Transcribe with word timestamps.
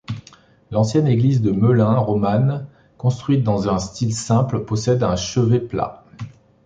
L'ancienne 0.71 1.05
église 1.07 1.43
de 1.43 1.51
Meulin, 1.51 1.93
romane, 1.97 2.65
construite 2.97 3.43
dans 3.43 3.69
un 3.69 3.77
style 3.77 4.15
simple, 4.15 4.65
possède 4.65 5.03
un 5.03 5.15
chevet 5.15 5.59
plat. 5.59 6.03